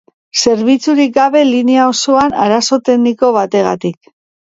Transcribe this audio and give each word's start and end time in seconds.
Zerbitzurik 0.43 1.11
gabe 1.17 1.43
linea 1.49 1.83
osoan 1.89 2.33
arazo 2.45 2.79
tekniko 2.89 3.31
bategatik. 3.37 4.11